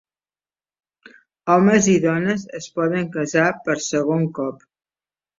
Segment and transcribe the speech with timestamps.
[1.55, 4.65] Homes i dones es poden casar per segon cop.